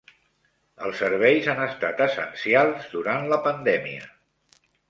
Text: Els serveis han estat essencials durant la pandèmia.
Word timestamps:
Els 0.85 1.01
serveis 1.01 1.51
han 1.53 1.61
estat 1.67 2.01
essencials 2.07 2.91
durant 2.97 3.31
la 3.35 3.41
pandèmia. 3.49 4.13